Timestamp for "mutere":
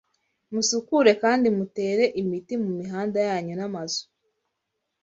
1.57-2.03